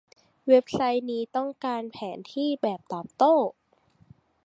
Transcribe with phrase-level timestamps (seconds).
[0.47, 3.35] เว็บไซต์นี้ต้องการแผนที่แบบตอบโต้